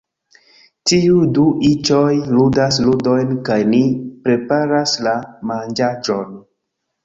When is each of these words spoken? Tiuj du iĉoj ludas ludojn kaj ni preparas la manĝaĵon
Tiuj 0.91 1.27
du 1.37 1.43
iĉoj 1.67 2.07
ludas 2.39 2.81
ludojn 2.87 3.37
kaj 3.53 3.61
ni 3.77 3.85
preparas 4.27 4.99
la 5.09 5.17
manĝaĵon 5.55 6.37